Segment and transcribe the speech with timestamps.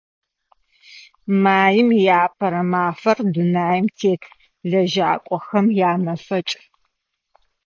[1.43, 4.21] Маим и Апэрэ мафэр– дунаим тет
[4.69, 6.53] лэжьакӀохэм ямэфэкӀ.